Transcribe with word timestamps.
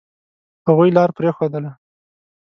هغوی 0.67 0.89
لار 0.95 1.09
پرېښودله. 1.17 1.71